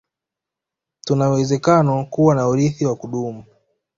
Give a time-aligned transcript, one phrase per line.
[1.05, 3.45] tunawezekano kuwa na urithi wa kudumu